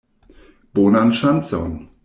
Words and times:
Bonan 0.79 1.13
ŝancon! 1.21 1.81